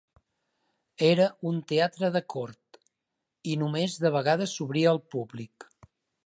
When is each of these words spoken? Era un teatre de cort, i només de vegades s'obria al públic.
Era 1.07 1.27
un 1.49 1.59
teatre 1.71 2.09
de 2.15 2.21
cort, 2.35 2.79
i 3.53 3.59
només 3.65 3.99
de 4.07 4.13
vegades 4.17 4.57
s'obria 4.57 4.91
al 4.95 5.03
públic. 5.17 5.69